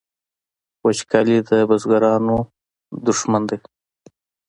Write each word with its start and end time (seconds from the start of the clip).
وچکالي 0.83 1.37
د 1.49 1.51
بزګرانو 1.69 2.37
دښمن 3.05 3.43
ده 3.49 3.57